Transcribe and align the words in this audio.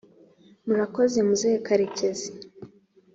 murakoze 0.65 1.17
muzehe 1.27 1.57
karekezi 1.67 2.29